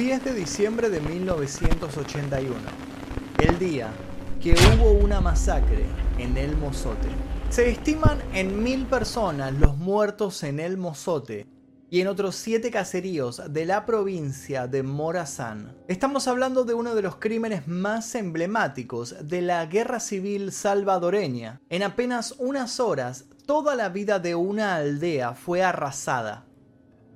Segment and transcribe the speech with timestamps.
[0.00, 2.56] 10 de diciembre de 1981,
[3.38, 3.90] el día
[4.40, 5.84] que hubo una masacre
[6.16, 7.08] en El Mozote.
[7.50, 11.46] Se estiman en mil personas los muertos en El Mozote
[11.90, 15.76] y en otros siete caseríos de la provincia de Morazán.
[15.86, 21.60] Estamos hablando de uno de los crímenes más emblemáticos de la guerra civil salvadoreña.
[21.68, 26.46] En apenas unas horas, toda la vida de una aldea fue arrasada,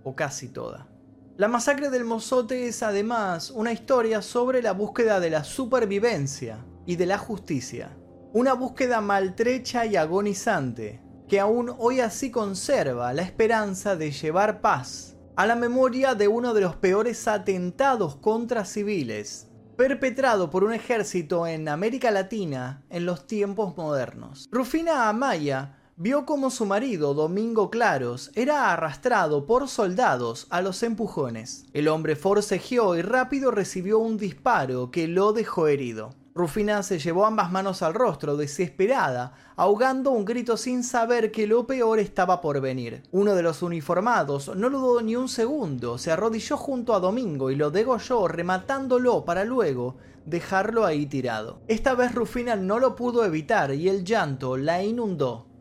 [0.03, 0.94] o casi toda.
[1.37, 6.95] La masacre del Mozote es además una historia sobre la búsqueda de la supervivencia y
[6.95, 7.91] de la justicia.
[8.33, 15.17] Una búsqueda maltrecha y agonizante que aún hoy así conserva la esperanza de llevar paz
[15.35, 21.49] a la memoria de uno de los peores atentados contra civiles perpetrado por un ejército
[21.49, 24.49] en América Latina en los tiempos modernos.
[24.53, 31.67] Rufina Amaya vio como su marido, Domingo Claros, era arrastrado por soldados a los empujones.
[31.73, 36.11] El hombre forcejeó y rápido recibió un disparo que lo dejó herido.
[36.35, 41.65] Rufina se llevó ambas manos al rostro, desesperada, ahogando un grito sin saber que lo
[41.65, 43.05] peor estaba por venir.
[43.13, 47.53] Uno de los uniformados no lo dudó ni un segundo, se arrodilló junto a Domingo
[47.53, 49.95] y lo degolló, rematándolo para luego
[50.27, 51.61] dejarlo ahí tirado.
[51.69, 55.54] Esta vez Rufina no lo pudo evitar y el llanto la inundó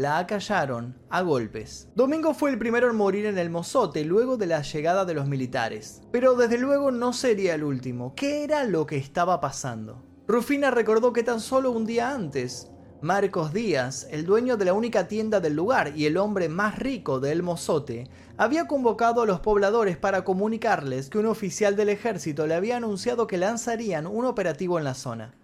[0.00, 1.90] la acallaron a golpes.
[1.94, 5.26] Domingo fue el primero en morir en el mozote luego de la llegada de los
[5.26, 6.00] militares.
[6.10, 8.14] Pero desde luego no sería el último.
[8.16, 10.02] ¿Qué era lo que estaba pasando?
[10.26, 12.70] Rufina recordó que tan solo un día antes,
[13.02, 17.20] Marcos Díaz, el dueño de la única tienda del lugar y el hombre más rico
[17.20, 22.46] de El Mozote, había convocado a los pobladores para comunicarles que un oficial del ejército
[22.46, 25.34] le había anunciado que lanzarían un operativo en la zona.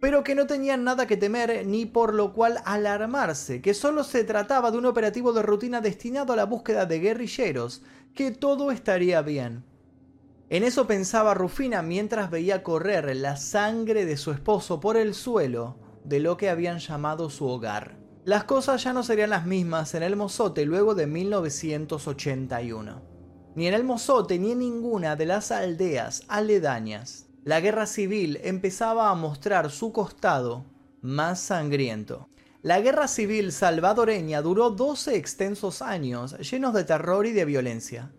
[0.00, 4.24] Pero que no tenían nada que temer ni por lo cual alarmarse, que solo se
[4.24, 7.82] trataba de un operativo de rutina destinado a la búsqueda de guerrilleros,
[8.14, 9.64] que todo estaría bien.
[10.48, 15.76] En eso pensaba Rufina mientras veía correr la sangre de su esposo por el suelo
[16.04, 17.96] de lo que habían llamado su hogar.
[18.24, 23.02] Las cosas ya no serían las mismas en el Mozote luego de 1981.
[23.56, 27.25] Ni en el Mozote ni en ninguna de las aldeas aledañas.
[27.46, 30.64] La guerra civil empezaba a mostrar su costado
[31.00, 32.28] más sangriento.
[32.60, 38.10] La guerra civil salvadoreña duró 12 extensos años llenos de terror y de violencia.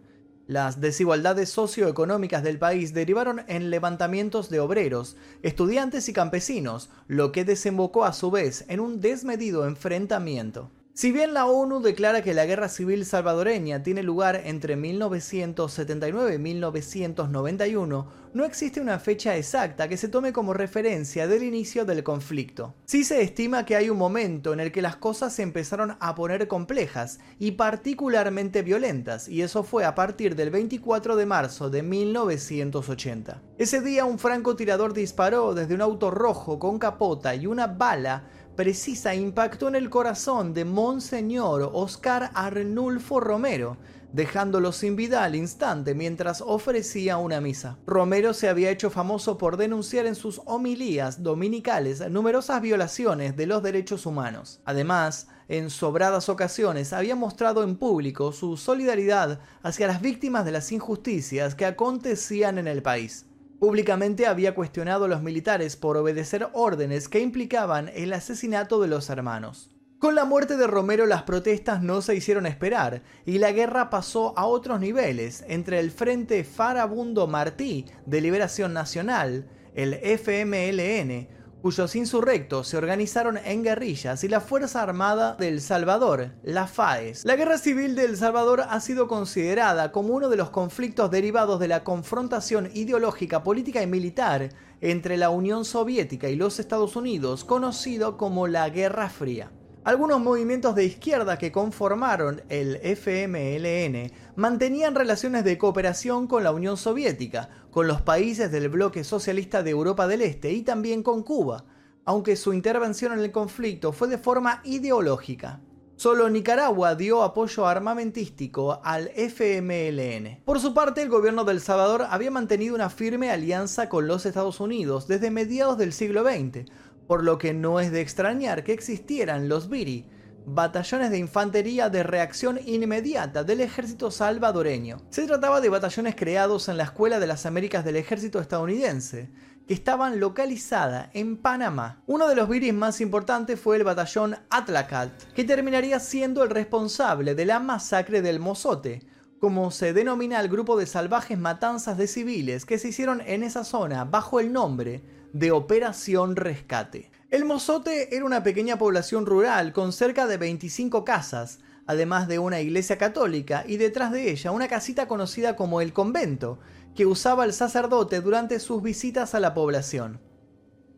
[0.48, 7.44] Las desigualdades socioeconómicas del país derivaron en levantamientos de obreros, estudiantes y campesinos, lo que
[7.44, 10.72] desembocó a su vez en un desmedido enfrentamiento.
[10.98, 16.40] Si bien la ONU declara que la guerra civil salvadoreña tiene lugar entre 1979 y
[16.40, 22.74] 1991, no existe una fecha exacta que se tome como referencia del inicio del conflicto.
[22.86, 26.16] Sí se estima que hay un momento en el que las cosas se empezaron a
[26.16, 31.84] poner complejas y particularmente violentas, y eso fue a partir del 24 de marzo de
[31.84, 33.44] 1980.
[33.60, 39.14] Ese día un francotirador disparó desde un auto rojo con capota y una bala precisa
[39.14, 43.78] impactó en el corazón de Monseñor Oscar Arnulfo Romero,
[44.12, 47.78] dejándolo sin vida al instante mientras ofrecía una misa.
[47.86, 53.62] Romero se había hecho famoso por denunciar en sus homilías dominicales numerosas violaciones de los
[53.62, 54.60] derechos humanos.
[54.66, 60.72] Además, en sobradas ocasiones había mostrado en público su solidaridad hacia las víctimas de las
[60.72, 63.28] injusticias que acontecían en el país.
[63.60, 69.10] Públicamente había cuestionado a los militares por obedecer órdenes que implicaban el asesinato de los
[69.10, 69.72] hermanos.
[69.98, 74.38] Con la muerte de Romero las protestas no se hicieron esperar y la guerra pasó
[74.38, 81.28] a otros niveles entre el Frente Farabundo Martí de Liberación Nacional, el FMLN,
[81.62, 87.26] cuyos insurrectos se organizaron en guerrillas, y la Fuerza Armada del Salvador, la FAES.
[87.26, 91.60] La Guerra Civil de El Salvador ha sido considerada como uno de los conflictos derivados
[91.60, 94.50] de la confrontación ideológica, política y militar
[94.82, 99.52] entre la Unión Soviética y los Estados Unidos, conocido como la Guerra Fría.
[99.88, 106.76] Algunos movimientos de izquierda que conformaron el FMLN mantenían relaciones de cooperación con la Unión
[106.76, 111.64] Soviética, con los países del bloque socialista de Europa del Este y también con Cuba,
[112.04, 115.62] aunque su intervención en el conflicto fue de forma ideológica.
[115.96, 120.44] Solo Nicaragua dio apoyo armamentístico al FMLN.
[120.46, 124.26] Por su parte, el gobierno de El Salvador había mantenido una firme alianza con los
[124.28, 126.70] Estados Unidos desde mediados del siglo XX,
[127.08, 130.06] por lo que no es de extrañar que existieran los BIRI,
[130.46, 135.02] batallones de infantería de reacción inmediata del ejército salvadoreño.
[135.10, 139.30] Se trataba de batallones creados en la Escuela de las Américas del ejército estadounidense,
[139.68, 142.02] que estaban localizadas en Panamá.
[142.08, 147.36] Uno de los BIRIs más importantes fue el batallón Atlacat, que terminaría siendo el responsable
[147.36, 149.02] de la masacre del Mozote,
[149.42, 153.66] como se denomina al grupo de salvajes matanzas de civiles que se hicieron en esa
[153.66, 157.12] zona bajo el nombre de Operación Rescate.
[157.30, 162.62] El Mozote era una pequeña población rural con cerca de 25 casas, además de una
[162.62, 166.60] iglesia católica y detrás de ella una casita conocida como el convento,
[166.96, 170.20] que usaba el sacerdote durante sus visitas a la población.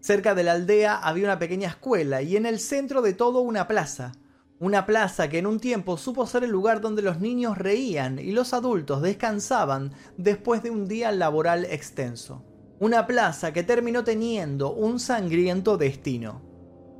[0.01, 3.67] Cerca de la aldea había una pequeña escuela y en el centro de todo una
[3.67, 4.13] plaza.
[4.59, 8.31] Una plaza que en un tiempo supo ser el lugar donde los niños reían y
[8.31, 12.45] los adultos descansaban después de un día laboral extenso.
[12.81, 16.41] Una plaza que terminó teniendo un sangriento destino.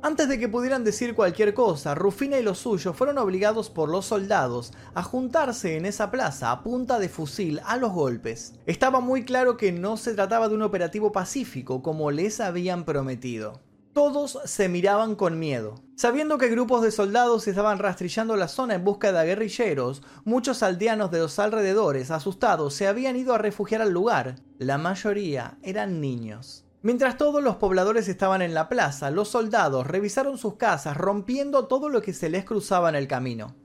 [0.02, 4.04] Antes de que pudieran decir cualquier cosa, Rufina y los suyos fueron obligados por los
[4.04, 8.52] soldados a juntarse en esa plaza a punta de fusil a los golpes.
[8.66, 13.60] Estaba muy claro que no se trataba de un operativo pacífico como les habían prometido.
[13.92, 15.82] Todos se miraban con miedo.
[15.96, 21.10] Sabiendo que grupos de soldados estaban rastrillando la zona en busca de guerrilleros, muchos aldeanos
[21.10, 24.36] de los alrededores, asustados, se habían ido a refugiar al lugar.
[24.58, 26.64] La mayoría eran niños.
[26.82, 31.88] Mientras todos los pobladores estaban en la plaza, los soldados revisaron sus casas rompiendo todo
[31.88, 33.56] lo que se les cruzaba en el camino.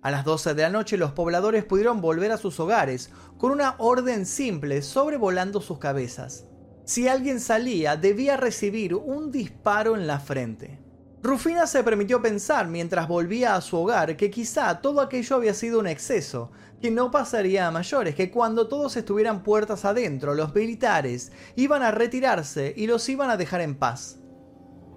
[0.00, 3.74] A las 12 de la noche los pobladores pudieron volver a sus hogares con una
[3.76, 6.46] orden simple sobrevolando sus cabezas.
[6.90, 10.80] Si alguien salía debía recibir un disparo en la frente.
[11.22, 15.78] Rufina se permitió pensar mientras volvía a su hogar que quizá todo aquello había sido
[15.78, 16.50] un exceso,
[16.82, 21.92] que no pasaría a mayores, que cuando todos estuvieran puertas adentro, los militares iban a
[21.92, 24.18] retirarse y los iban a dejar en paz.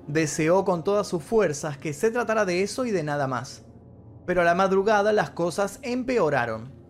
[0.07, 3.65] Deseó con todas sus fuerzas que se tratara de eso y de nada más.
[4.25, 6.82] Pero a la madrugada las cosas empeoraron.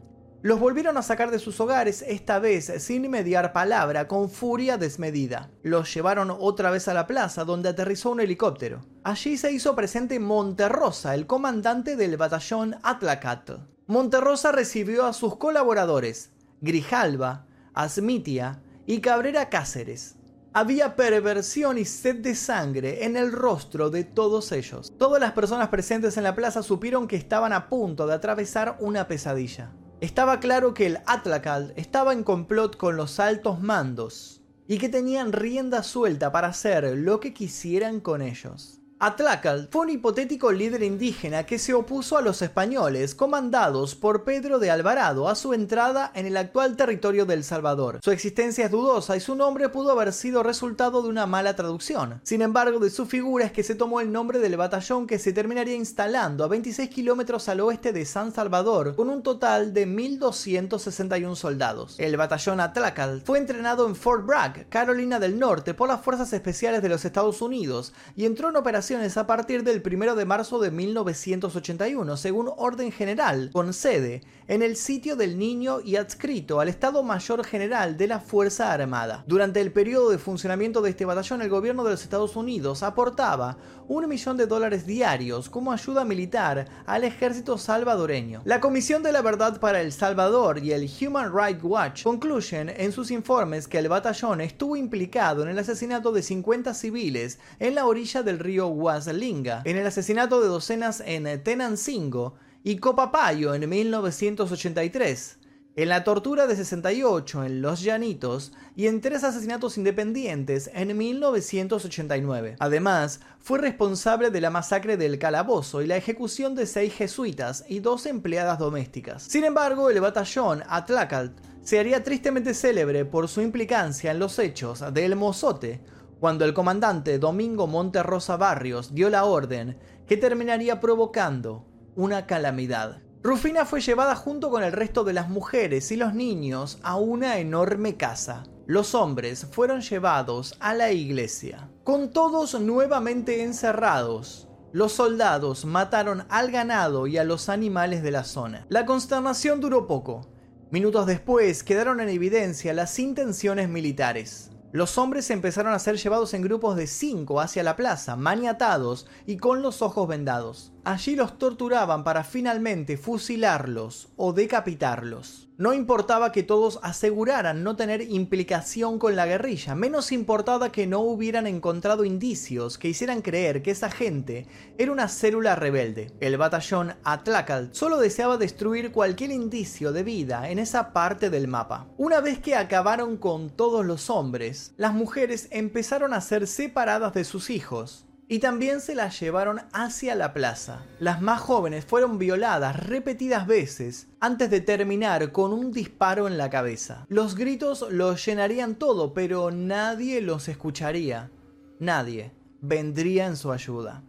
[0.43, 5.49] Los volvieron a sacar de sus hogares, esta vez sin mediar palabra, con furia desmedida.
[5.63, 8.81] Los llevaron otra vez a la plaza, donde aterrizó un helicóptero.
[9.05, 13.51] Allí se hizo presente Monterrosa, el comandante del batallón Atlacat.
[13.87, 20.15] Monterrosa recibió a sus colaboradores, Grijalva, Asmitia y Cabrera Cáceres.
[20.51, 24.91] Había perversión y sed de sangre en el rostro de todos ellos.
[24.97, 29.07] Todas las personas presentes en la plaza supieron que estaban a punto de atravesar una
[29.07, 29.71] pesadilla.
[30.03, 35.31] Estaba claro que el Atlakal estaba en complot con los altos mandos y que tenían
[35.31, 38.82] rienda suelta para hacer lo que quisieran con ellos.
[39.05, 44.59] Atlacal fue un hipotético líder indígena que se opuso a los españoles comandados por Pedro
[44.59, 47.99] de Alvarado a su entrada en el actual territorio del Salvador.
[48.01, 52.21] Su existencia es dudosa y su nombre pudo haber sido resultado de una mala traducción.
[52.23, 55.33] Sin embargo, de su figura es que se tomó el nombre del batallón que se
[55.33, 61.35] terminaría instalando a 26 kilómetros al oeste de San Salvador con un total de 1.261
[61.35, 61.95] soldados.
[61.99, 66.81] El batallón Atlacal fue entrenado en Fort Bragg, Carolina del Norte, por las Fuerzas Especiales
[66.81, 70.69] de los Estados Unidos y entró en operación a partir del 1 de marzo de
[70.69, 77.03] 1981, según orden general, con sede en el sitio del Niño y adscrito al Estado
[77.03, 79.23] Mayor General de la Fuerza Armada.
[79.27, 83.57] Durante el periodo de funcionamiento de este batallón, el gobierno de los Estados Unidos aportaba
[83.87, 88.41] un millón de dólares diarios como ayuda militar al ejército salvadoreño.
[88.45, 92.91] La Comisión de la Verdad para El Salvador y el Human Rights Watch concluyen en
[92.91, 97.85] sus informes que el batallón estuvo implicado en el asesinato de 50 civiles en la
[97.85, 105.39] orilla del río Huaslinga, en el asesinato de docenas en Tenancingo y Copapayo en 1983,
[105.75, 112.55] en la tortura de 68 en Los Llanitos y en tres asesinatos independientes en 1989.
[112.59, 117.79] Además, fue responsable de la masacre del Calabozo y la ejecución de seis jesuitas y
[117.79, 119.23] dos empleadas domésticas.
[119.23, 124.83] Sin embargo, el batallón Atlacalt se haría tristemente célebre por su implicancia en los hechos
[124.93, 125.81] del Mozote,
[126.19, 133.01] cuando el comandante Domingo Monterrosa Barrios dio la orden que terminaría provocando una calamidad.
[133.21, 137.37] Rufina fue llevada junto con el resto de las mujeres y los niños a una
[137.39, 138.43] enorme casa.
[138.65, 141.69] Los hombres fueron llevados a la iglesia.
[141.83, 148.23] Con todos nuevamente encerrados, los soldados mataron al ganado y a los animales de la
[148.23, 148.65] zona.
[148.69, 150.27] La consternación duró poco.
[150.71, 154.52] Minutos después quedaron en evidencia las intenciones militares.
[154.73, 159.37] Los hombres empezaron a ser llevados en grupos de cinco hacia la plaza, maniatados y
[159.37, 160.73] con los ojos vendados.
[160.83, 165.47] Allí los torturaban para finalmente fusilarlos o decapitarlos.
[165.55, 171.01] No importaba que todos aseguraran no tener implicación con la guerrilla, menos importaba que no
[171.01, 174.47] hubieran encontrado indicios que hicieran creer que esa gente
[174.79, 176.11] era una célula rebelde.
[176.21, 181.87] El batallón Atlacal solo deseaba destruir cualquier indicio de vida en esa parte del mapa.
[181.97, 187.25] Una vez que acabaron con todos los hombres, las mujeres empezaron a ser separadas de
[187.25, 190.83] sus hijos y también se las llevaron hacia la plaza.
[190.99, 196.49] Las más jóvenes fueron violadas repetidas veces antes de terminar con un disparo en la
[196.49, 197.05] cabeza.
[197.09, 201.31] Los gritos los llenarían todo, pero nadie los escucharía.
[201.79, 204.03] Nadie vendría en su ayuda.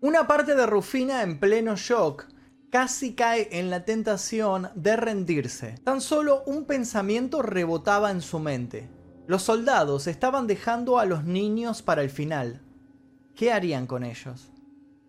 [0.00, 2.26] Una parte de Rufina en pleno shock
[2.70, 5.74] casi cae en la tentación de rendirse.
[5.84, 8.88] Tan solo un pensamiento rebotaba en su mente.
[9.26, 12.62] Los soldados estaban dejando a los niños para el final.
[13.34, 14.52] ¿Qué harían con ellos?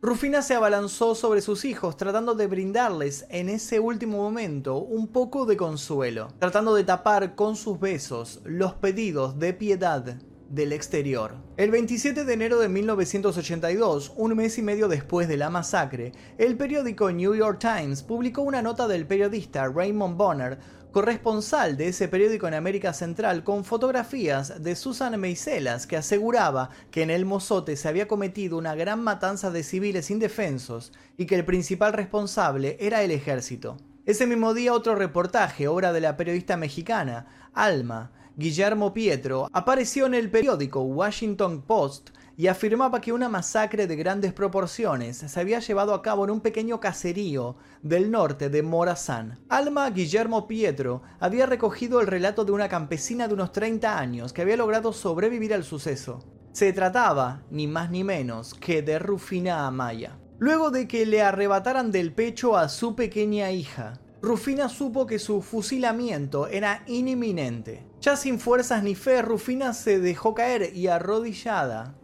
[0.01, 5.45] Rufina se abalanzó sobre sus hijos tratando de brindarles en ese último momento un poco
[5.45, 10.17] de consuelo, tratando de tapar con sus besos los pedidos de piedad
[10.49, 11.35] del exterior.
[11.57, 16.57] El 27 de enero de 1982, un mes y medio después de la masacre, el
[16.57, 20.59] periódico New York Times publicó una nota del periodista Raymond Bonner
[20.93, 27.01] corresponsal de ese periódico en América Central, con fotografías de Susan Meiselas, que aseguraba que
[27.01, 31.45] en el Mozote se había cometido una gran matanza de civiles indefensos y que el
[31.45, 33.77] principal responsable era el ejército.
[34.05, 40.13] Ese mismo día otro reportaje, obra de la periodista mexicana Alma Guillermo Pietro, apareció en
[40.13, 45.93] el periódico Washington Post y afirmaba que una masacre de grandes proporciones se había llevado
[45.93, 49.39] a cabo en un pequeño caserío del norte de Morazán.
[49.49, 54.41] Alma Guillermo Pietro había recogido el relato de una campesina de unos 30 años que
[54.41, 56.19] había logrado sobrevivir al suceso.
[56.53, 60.19] Se trataba, ni más ni menos, que de Rufina Amaya.
[60.39, 65.41] Luego de que le arrebataran del pecho a su pequeña hija, Rufina supo que su
[65.41, 67.85] fusilamiento era inminente.
[68.01, 71.95] Ya sin fuerzas ni fe, Rufina se dejó caer y arrodillada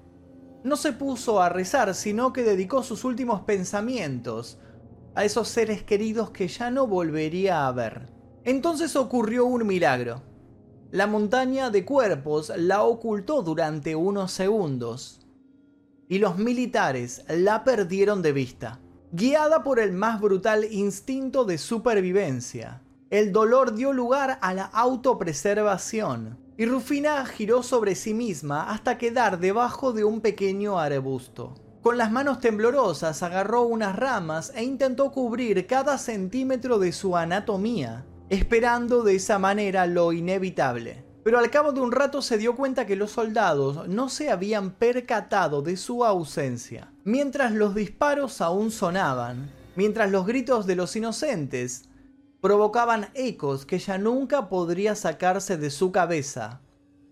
[0.64, 4.60] no se puso a rezar, sino que dedicó sus últimos pensamientos
[5.16, 8.10] a esos seres queridos que ya no volvería a ver.
[8.44, 10.24] Entonces ocurrió un milagro.
[10.92, 15.20] La montaña de cuerpos la ocultó durante unos segundos
[16.08, 18.80] y los militares la perdieron de vista.
[19.12, 26.38] Guiada por el más brutal instinto de supervivencia, el dolor dio lugar a la autopreservación
[26.58, 31.56] y Rufina giró sobre sí misma hasta quedar debajo de un pequeño arbusto.
[31.82, 38.06] Con las manos temblorosas agarró unas ramas e intentó cubrir cada centímetro de su anatomía,
[38.30, 41.04] esperando de esa manera lo inevitable.
[41.24, 44.72] Pero al cabo de un rato se dio cuenta que los soldados no se habían
[44.72, 46.92] percatado de su ausencia.
[47.06, 51.89] Mientras los disparos aún sonaban, mientras los gritos de los inocentes
[52.42, 56.62] provocaban ecos que ya nunca podría sacarse de su cabeza.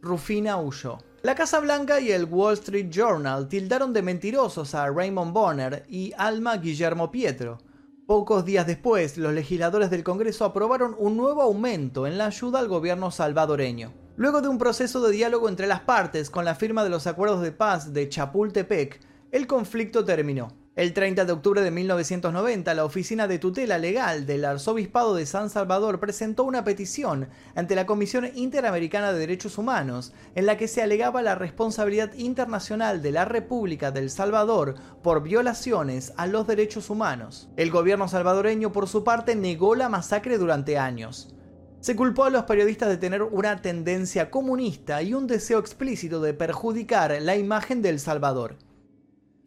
[0.02, 1.00] Rufina huyó.
[1.24, 6.14] La Casa Blanca y el Wall Street Journal tildaron de mentirosos a Raymond Bonner y
[6.18, 7.58] Alma Guillermo Pietro.
[8.06, 12.70] Pocos días después, los legisladores del Congreso aprobaron un nuevo aumento en la ayuda al
[12.70, 13.92] gobierno salvadoreño.
[14.16, 17.42] Luego de un proceso de diálogo entre las partes con la firma de los acuerdos
[17.42, 20.67] de paz de Chapultepec, el conflicto terminó.
[20.78, 25.50] El 30 de octubre de 1990, la Oficina de Tutela Legal del Arzobispado de San
[25.50, 30.84] Salvador presentó una petición ante la Comisión Interamericana de Derechos Humanos, en la que se
[30.84, 37.50] alegaba la responsabilidad internacional de la República del Salvador por violaciones a los derechos humanos.
[37.58, 41.34] El gobierno salvadoreño, por su parte, negó la masacre durante años.
[41.80, 46.36] Se culpó a los periodistas de tener una tendencia comunista y un deseo explícito de
[46.36, 48.58] perjudicar la imagen de El Salvador.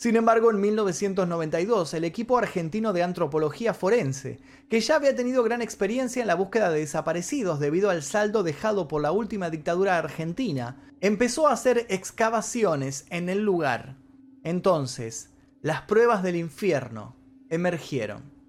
[0.00, 4.38] Sin embargo, en 1992, el equipo argentino de antropología forense,
[4.70, 8.88] que ya había tenido gran experiencia en la búsqueda de desaparecidos debido al saldo dejado
[8.88, 13.96] por la última dictadura argentina, empezó a hacer excavaciones en el lugar.
[14.42, 17.14] Entonces, las pruebas del infierno
[17.50, 18.39] emergieron.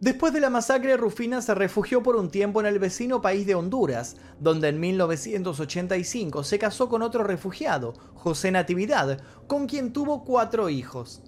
[0.00, 3.54] Después de la masacre, Rufina se refugió por un tiempo en el vecino país de
[3.54, 10.68] Honduras, donde en 1985 se casó con otro refugiado, José Natividad, con quien tuvo cuatro
[10.68, 11.22] hijos.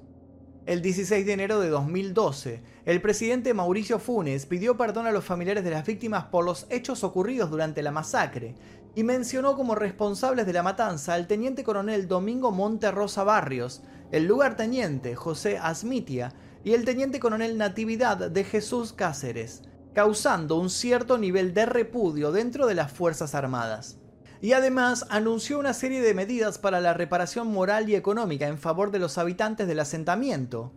[0.66, 5.64] El 16 de enero de 2012, el presidente Mauricio Funes pidió perdón a los familiares
[5.64, 8.54] de las víctimas por los hechos ocurridos durante la masacre
[8.94, 13.80] y mencionó como responsables de la matanza al teniente coronel Domingo Monterrosa Barrios,
[14.12, 16.34] el lugarteniente José Asmitia
[16.64, 19.62] y el teniente coronel Natividad de Jesús Cáceres,
[19.94, 23.98] causando un cierto nivel de repudio dentro de las Fuerzas Armadas.
[24.40, 28.90] Y además anunció una serie de medidas para la reparación moral y económica en favor
[28.90, 30.72] de los habitantes del asentamiento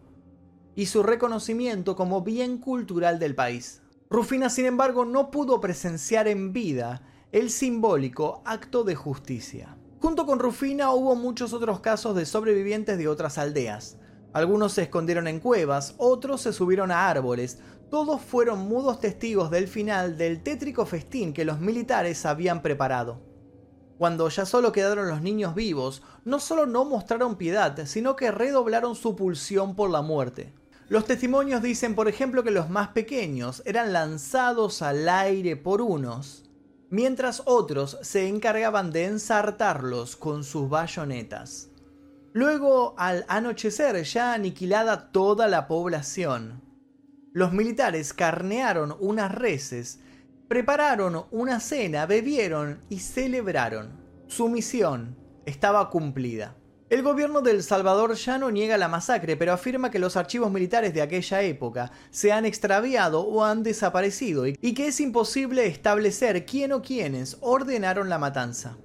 [0.75, 3.81] y su reconocimiento como bien cultural del país.
[4.09, 9.77] Rufina, sin embargo, no pudo presenciar en vida el simbólico acto de justicia.
[9.99, 13.97] Junto con Rufina hubo muchos otros casos de sobrevivientes de otras aldeas,
[14.33, 17.59] algunos se escondieron en cuevas, otros se subieron a árboles.
[17.89, 23.19] Todos fueron mudos testigos del final del tétrico festín que los militares habían preparado.
[23.97, 28.95] Cuando ya solo quedaron los niños vivos, no solo no mostraron piedad, sino que redoblaron
[28.95, 30.53] su pulsión por la muerte.
[30.87, 36.49] Los testimonios dicen, por ejemplo, que los más pequeños eran lanzados al aire por unos,
[36.89, 41.70] mientras otros se encargaban de ensartarlos con sus bayonetas.
[42.33, 46.61] Luego, al anochecer, ya aniquilada toda la población,
[47.33, 49.99] los militares carnearon unas reses,
[50.47, 53.99] prepararon una cena, bebieron y celebraron.
[54.27, 56.55] Su misión estaba cumplida.
[56.89, 60.51] El gobierno de El Salvador ya no niega la masacre, pero afirma que los archivos
[60.51, 66.45] militares de aquella época se han extraviado o han desaparecido y que es imposible establecer
[66.45, 68.77] quién o quiénes ordenaron la matanza.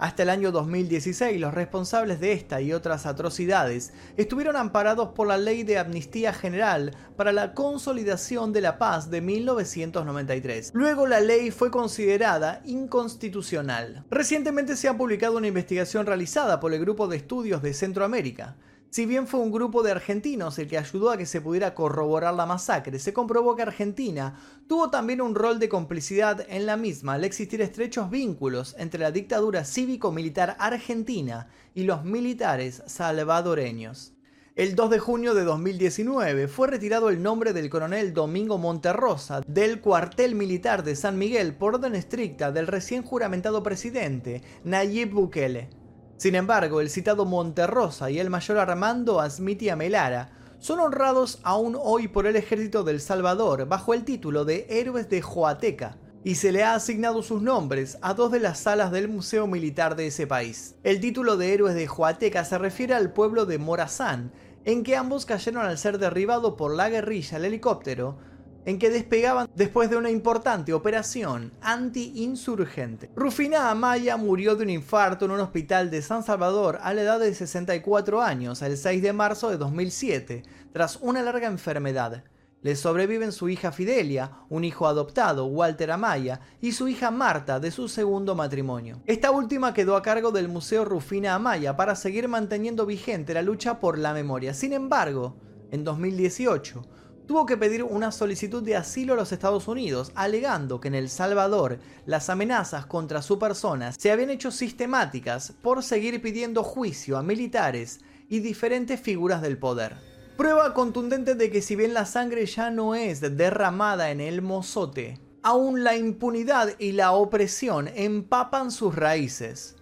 [0.00, 5.36] Hasta el año 2016, los responsables de esta y otras atrocidades estuvieron amparados por la
[5.36, 10.70] Ley de Amnistía General para la Consolidación de la Paz de 1993.
[10.72, 14.06] Luego la ley fue considerada inconstitucional.
[14.10, 18.56] Recientemente se ha publicado una investigación realizada por el Grupo de Estudios de Centroamérica,
[18.90, 22.34] si bien fue un grupo de argentinos el que ayudó a que se pudiera corroborar
[22.34, 24.34] la masacre, se comprobó que Argentina
[24.66, 29.12] tuvo también un rol de complicidad en la misma al existir estrechos vínculos entre la
[29.12, 34.12] dictadura cívico-militar argentina y los militares salvadoreños.
[34.56, 39.80] El 2 de junio de 2019 fue retirado el nombre del coronel Domingo Monterrosa del
[39.80, 45.79] cuartel militar de San Miguel por orden estricta del recién juramentado presidente Nayib Bukele.
[46.20, 52.08] Sin embargo, el citado Monterrosa y el mayor Armando Asmiti Amelara son honrados aún hoy
[52.08, 56.62] por el ejército del Salvador bajo el título de Héroes de Joateca, y se le
[56.62, 60.74] ha asignado sus nombres a dos de las salas del Museo Militar de ese país.
[60.84, 64.30] El título de Héroes de Joateca se refiere al pueblo de Morazán,
[64.66, 68.18] en que ambos cayeron al ser derribado por la guerrilla el helicóptero
[68.64, 73.10] en que despegaban después de una importante operación anti-insurgente.
[73.16, 77.20] Rufina Amaya murió de un infarto en un hospital de San Salvador a la edad
[77.20, 82.24] de 64 años el 6 de marzo de 2007, tras una larga enfermedad.
[82.62, 87.70] Le sobreviven su hija Fidelia, un hijo adoptado, Walter Amaya, y su hija Marta de
[87.70, 89.00] su segundo matrimonio.
[89.06, 93.80] Esta última quedó a cargo del Museo Rufina Amaya para seguir manteniendo vigente la lucha
[93.80, 94.52] por la memoria.
[94.52, 95.36] Sin embargo,
[95.70, 96.82] en 2018,
[97.30, 101.08] tuvo que pedir una solicitud de asilo a los Estados Unidos, alegando que en El
[101.08, 107.22] Salvador las amenazas contra su persona se habían hecho sistemáticas por seguir pidiendo juicio a
[107.22, 109.94] militares y diferentes figuras del poder.
[110.36, 115.20] Prueba contundente de que si bien la sangre ya no es derramada en el mozote,
[115.44, 119.76] aún la impunidad y la opresión empapan sus raíces,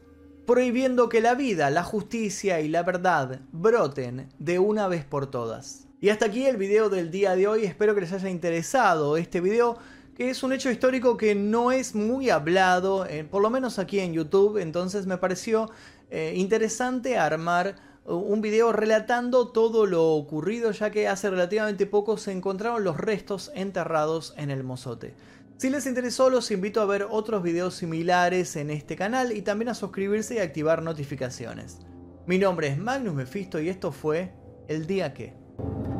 [0.46, 5.87] prohibiendo que la vida, la justicia y la verdad broten de una vez por todas.
[6.00, 9.40] Y hasta aquí el video del día de hoy, espero que les haya interesado este
[9.40, 9.78] video
[10.16, 13.98] que es un hecho histórico que no es muy hablado, eh, por lo menos aquí
[14.00, 15.70] en YouTube, entonces me pareció
[16.10, 22.32] eh, interesante armar un video relatando todo lo ocurrido ya que hace relativamente poco se
[22.32, 25.14] encontraron los restos enterrados en el mozote.
[25.56, 29.68] Si les interesó los invito a ver otros videos similares en este canal y también
[29.68, 31.78] a suscribirse y activar notificaciones.
[32.26, 34.32] Mi nombre es Magnus Mephisto y esto fue
[34.68, 35.37] El Día Que.
[35.58, 35.97] Thank you.